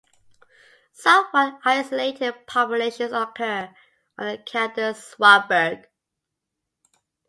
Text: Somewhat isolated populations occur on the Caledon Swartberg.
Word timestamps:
Somewhat 0.93 1.59
isolated 1.63 2.47
populations 2.47 3.11
occur 3.13 3.69
on 4.17 4.27
the 4.31 4.39
Caledon 4.43 4.95
Swartberg. 4.95 5.83